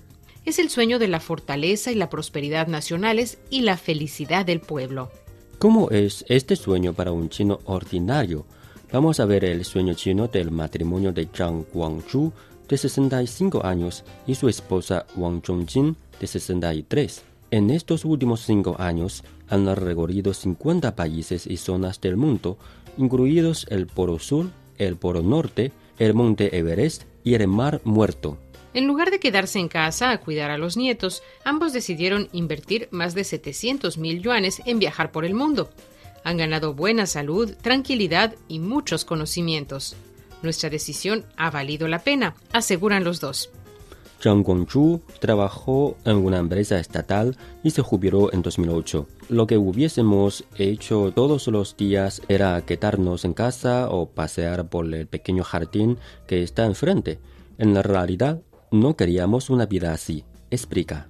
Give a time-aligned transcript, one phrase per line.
[0.45, 5.09] Es el sueño de la fortaleza y la prosperidad nacionales y la felicidad del pueblo.
[5.57, 8.45] ¿Cómo es este sueño para un chino ordinario?
[8.91, 12.33] Vamos a ver el sueño chino del matrimonio de Zhang Guangzhu,
[12.67, 17.23] de 65 años, y su esposa Wang Zhongjin, de 63.
[17.51, 22.57] En estos últimos cinco años han recorrido 50 países y zonas del mundo,
[22.97, 28.37] incluidos el Polo Sur, el Polo Norte, el Monte Everest y el Mar Muerto.
[28.73, 33.13] En lugar de quedarse en casa a cuidar a los nietos, ambos decidieron invertir más
[33.13, 35.69] de 700 mil yuanes en viajar por el mundo.
[36.23, 39.95] Han ganado buena salud, tranquilidad y muchos conocimientos.
[40.41, 43.50] Nuestra decisión ha valido la pena, aseguran los dos.
[44.23, 49.05] Zhang Guangzhu trabajó en una empresa estatal y se jubiló en 2008.
[49.28, 55.07] Lo que hubiésemos hecho todos los días era quedarnos en casa o pasear por el
[55.07, 57.19] pequeño jardín que está enfrente.
[57.57, 58.41] En la realidad,
[58.73, 61.07] no queríamos una vida así, explica.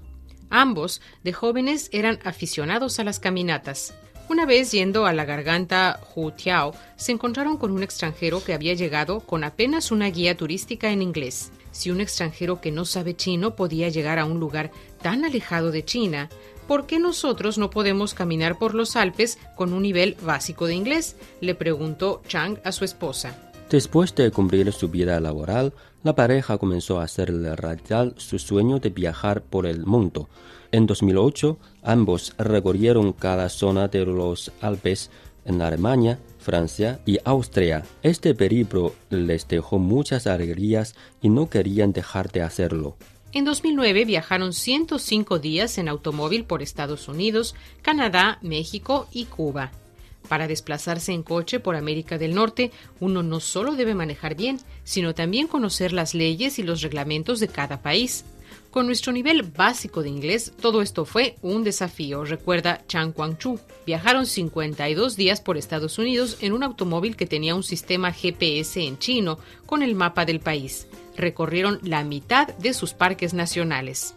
[0.49, 3.93] Ambos, de jóvenes, eran aficionados a las caminatas.
[4.29, 5.99] Una vez yendo a la garganta
[6.37, 11.01] Tiao, se encontraron con un extranjero que había llegado con apenas una guía turística en
[11.01, 11.51] inglés.
[11.71, 15.85] Si un extranjero que no sabe chino podía llegar a un lugar tan alejado de
[15.85, 16.29] China,
[16.67, 21.15] ¿por qué nosotros no podemos caminar por los Alpes con un nivel básico de inglés?
[21.39, 23.51] le preguntó Chang a su esposa.
[23.69, 28.89] Después de cumplir su vida laboral, la pareja comenzó a hacerle realidad su sueño de
[28.89, 30.29] viajar por el mundo.
[30.71, 35.09] En 2008, ambos recorrieron cada zona de los Alpes
[35.45, 37.83] en Alemania, Francia y Austria.
[38.01, 42.97] Este periplo les dejó muchas alegrías y no querían dejar de hacerlo.
[43.31, 49.71] En 2009 viajaron 105 días en automóvil por Estados Unidos, Canadá, México y Cuba.
[50.27, 55.13] Para desplazarse en coche por América del Norte, uno no solo debe manejar bien, sino
[55.13, 58.25] también conocer las leyes y los reglamentos de cada país.
[58.71, 63.59] Con nuestro nivel básico de inglés, todo esto fue un desafío, recuerda Chang Kwang-chu.
[63.85, 68.97] Viajaron 52 días por Estados Unidos en un automóvil que tenía un sistema GPS en
[68.97, 69.37] chino
[69.67, 70.87] con el mapa del país.
[71.15, 74.15] Recorrieron la mitad de sus parques nacionales.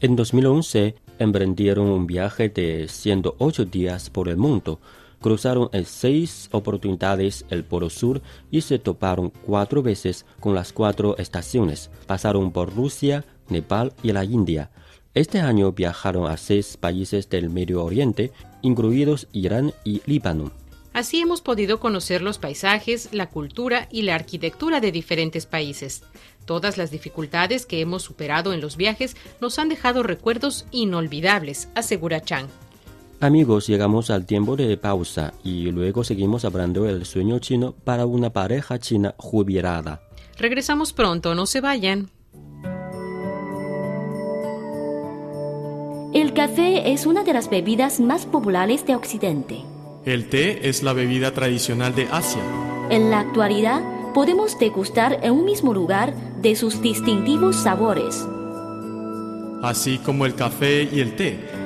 [0.00, 4.78] En 2011, emprendieron un viaje de 108 días por el mundo
[5.20, 11.16] cruzaron en seis oportunidades el Polo Sur y se toparon cuatro veces con las cuatro
[11.18, 11.90] estaciones.
[12.06, 14.70] Pasaron por Rusia, Nepal y la India.
[15.14, 18.32] Este año viajaron a seis países del Medio Oriente,
[18.62, 20.52] incluidos Irán y Líbano.
[20.92, 26.02] Así hemos podido conocer los paisajes, la cultura y la arquitectura de diferentes países.
[26.46, 32.22] Todas las dificultades que hemos superado en los viajes nos han dejado recuerdos inolvidables, asegura
[32.22, 32.48] Chang.
[33.20, 38.30] Amigos, llegamos al tiempo de pausa y luego seguimos hablando del sueño chino para una
[38.30, 40.02] pareja china jubilada.
[40.38, 42.10] Regresamos pronto, no se vayan.
[46.12, 49.62] El café es una de las bebidas más populares de Occidente.
[50.04, 52.42] El té es la bebida tradicional de Asia.
[52.90, 58.26] En la actualidad, podemos degustar en un mismo lugar de sus distintivos sabores.
[59.62, 61.65] Así como el café y el té,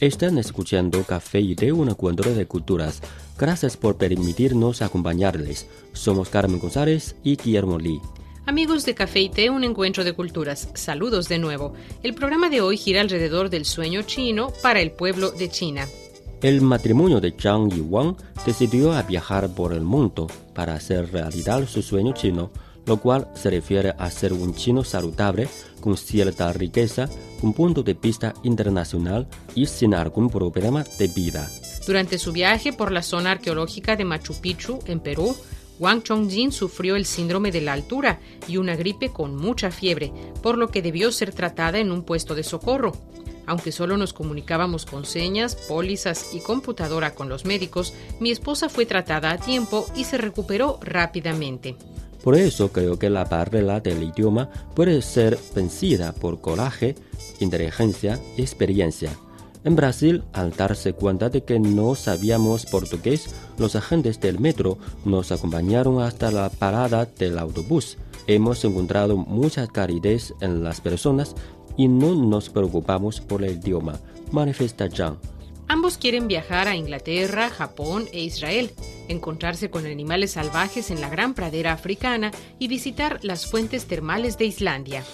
[0.00, 3.00] Están escuchando Café y Té, un encuentro de culturas.
[3.38, 5.68] Gracias por permitirnos acompañarles.
[5.92, 8.00] Somos Carmen González y Guillermo Lee.
[8.46, 10.68] Amigos de Café y Té, un encuentro de culturas.
[10.74, 11.72] Saludos de nuevo.
[12.02, 15.86] El programa de hoy gira alrededor del sueño chino para el pueblo de China.
[16.44, 21.66] El matrimonio de Zhang y Wang decidió a viajar por el mundo para hacer realidad
[21.66, 22.50] su sueño chino,
[22.84, 25.48] lo cual se refiere a ser un chino saludable,
[25.80, 27.08] con cierta riqueza,
[27.40, 31.48] con punto de vista internacional y sin algún problema de vida.
[31.86, 35.34] Durante su viaje por la zona arqueológica de Machu Picchu, en Perú,
[35.78, 40.12] Wang Chongjin sufrió el síndrome de la altura y una gripe con mucha fiebre,
[40.42, 42.92] por lo que debió ser tratada en un puesto de socorro.
[43.46, 48.86] Aunque solo nos comunicábamos con señas, pólizas y computadora con los médicos, mi esposa fue
[48.86, 51.76] tratada a tiempo y se recuperó rápidamente.
[52.22, 56.94] Por eso creo que la barrera del idioma puede ser vencida por coraje,
[57.40, 59.10] inteligencia y experiencia.
[59.64, 65.32] En Brasil, al darse cuenta de que no sabíamos portugués, los agentes del metro nos
[65.32, 67.96] acompañaron hasta la parada del autobús.
[68.26, 71.34] Hemos encontrado mucha caridad en las personas
[71.76, 73.98] y no nos preocupamos por el idioma,
[74.32, 75.18] manifiesta Zhang.
[75.66, 78.70] Ambos quieren viajar a Inglaterra, Japón e Israel,
[79.08, 84.44] encontrarse con animales salvajes en la gran pradera africana y visitar las fuentes termales de
[84.44, 85.04] Islandia.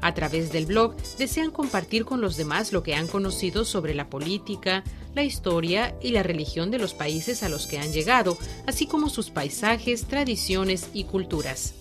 [0.00, 4.08] A través del blog desean compartir con los demás lo que han conocido sobre la
[4.08, 8.36] política, la historia y la religión de los países a los que han llegado,
[8.66, 11.74] así como sus paisajes, tradiciones y culturas.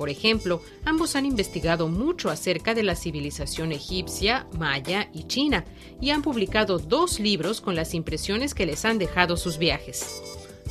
[0.00, 5.66] Por ejemplo, ambos han investigado mucho acerca de la civilización egipcia, maya y china,
[6.00, 10.22] y han publicado dos libros con las impresiones que les han dejado sus viajes.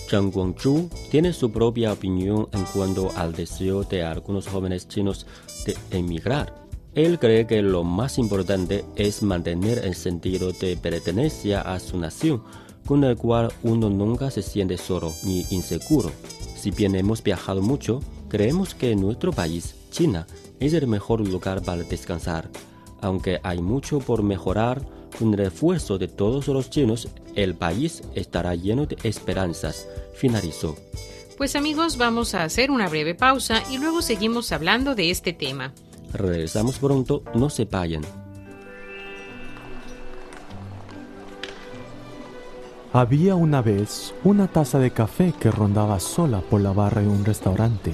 [0.09, 5.27] Zhang Guangzhu tiene su propia opinión en cuanto al deseo de algunos jóvenes chinos
[5.63, 6.65] de emigrar.
[6.95, 12.41] Él cree que lo más importante es mantener el sentido de pertenencia a su nación,
[12.83, 16.11] con el cual uno nunca se siente solo ni inseguro.
[16.55, 20.27] Si bien hemos viajado mucho, creemos que nuestro país, China,
[20.59, 22.49] es el mejor lugar para descansar.
[23.01, 24.81] Aunque hay mucho por mejorar,
[25.17, 30.75] con el esfuerzo de todos los chinos, el país estará lleno de esperanzas, finalizó.
[31.37, 35.73] Pues amigos, vamos a hacer una breve pausa y luego seguimos hablando de este tema.
[36.13, 38.03] Regresamos pronto, no se vayan.
[42.91, 47.23] Había una vez una taza de café que rondaba sola por la barra de un
[47.23, 47.93] restaurante.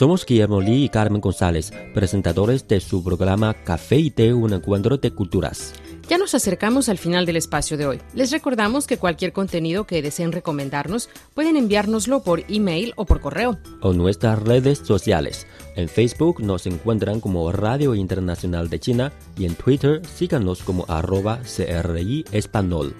[0.00, 4.96] Somos Guillermo Lee y Carmen González, presentadores de su programa Café y Té, un encuentro
[4.96, 5.74] de culturas.
[6.08, 8.00] Ya nos acercamos al final del espacio de hoy.
[8.14, 13.58] Les recordamos que cualquier contenido que deseen recomendarnos pueden enviárnoslo por email o por correo.
[13.82, 15.46] O nuestras redes sociales.
[15.76, 21.40] En Facebook nos encuentran como Radio Internacional de China y en Twitter síganos como arroba
[21.42, 22.94] CRI Español.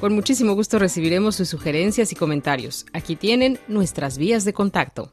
[0.00, 2.86] Con muchísimo gusto recibiremos sus sugerencias y comentarios.
[2.94, 5.12] Aquí tienen nuestras vías de contacto.